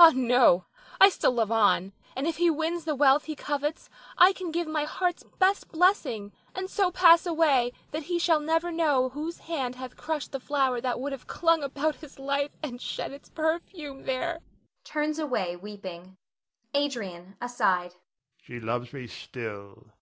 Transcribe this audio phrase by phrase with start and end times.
[0.00, 0.64] Ah, no,
[1.00, 4.66] I still love on; and if he wins the wealth he covets I can give
[4.66, 9.76] my heart's best blessing, and so pass away that he shall never know whose hand
[9.76, 14.02] hath crushed the flower that would have clung about his life and shed its perfume
[14.06, 14.40] there
[14.82, 16.16] [turns away weeping].
[16.74, 17.92] Adrian [aside].
[18.42, 19.92] She loves me still.